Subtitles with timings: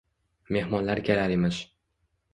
[0.47, 1.63] –Mehmon kelar emish.